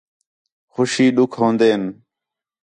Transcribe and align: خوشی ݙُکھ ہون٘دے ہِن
خوشی 0.73 1.05
ݙُکھ 1.15 1.35
ہون٘دے 1.39 1.67
ہِن 1.73 1.83